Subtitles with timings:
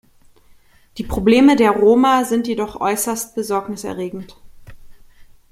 [0.97, 4.35] Die Probleme der Roma sind jedoch äußerst besorgniserregend.